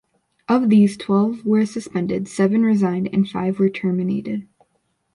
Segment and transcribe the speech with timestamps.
[0.49, 4.47] Of these, twelve were suspended, seven resigned, and five were terminated.